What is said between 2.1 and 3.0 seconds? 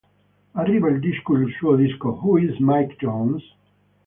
"Who is Mike